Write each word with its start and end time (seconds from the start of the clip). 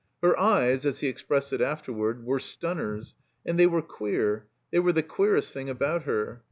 Her 0.23 0.35
eyes, 0.39 0.83
as 0.83 1.01
he 1.01 1.07
expressed 1.09 1.53
it 1.53 1.61
afterward, 1.61 2.25
were 2.25 2.39
"stun 2.39 2.77
ners," 2.79 3.13
and 3.45 3.59
they 3.59 3.67
were 3.67 3.83
"queer"; 3.83 4.47
they 4.71 4.79
were 4.79 4.93
the 4.93 5.03
"queer 5.03 5.35
est" 5.37 5.53
thing 5.53 5.69
about 5.69 6.05
her. 6.05 6.39